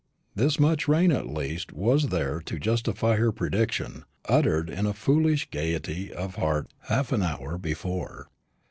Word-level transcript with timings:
This 0.33 0.59
much 0.59 0.87
rain 0.87 1.11
at 1.11 1.27
least 1.31 1.73
was 1.73 2.07
there 2.09 2.39
to 2.47 2.57
justify 2.57 3.17
her 3.17 3.31
prediction, 3.31 4.03
uttered 4.27 4.67
in 4.67 4.85
such 4.85 4.95
foolish 4.95 5.47
gaiety 5.51 6.11
of 6.11 6.37
heart 6.37 6.71
half 6.85 7.11
an 7.11 7.21
hour 7.21 7.59
before. 7.59 8.27